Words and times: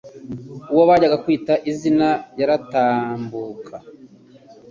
Uwo 0.71 0.83
bajyaga 0.89 1.21
kwita 1.23 1.53
izina 1.71 2.07
yaratambuka 2.39 3.75